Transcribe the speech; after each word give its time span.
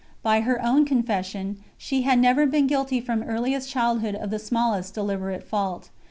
By 0.23 0.41
her 0.41 0.59
own 0.65 0.83
confession, 0.85 1.57
she 1.77 2.01
had 2.01 2.17
never 2.17 2.47
been 2.47 2.65
guilty 2.65 2.99
from 2.99 3.21
earliest 3.21 3.69
childhood 3.69 4.15
of 4.15 4.31
the 4.31 4.39
smallest 4.39 4.95
deliberate 4.95 5.43
fault. 5.47 5.91